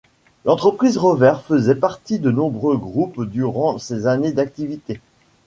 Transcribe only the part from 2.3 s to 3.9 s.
nombreux groupes durant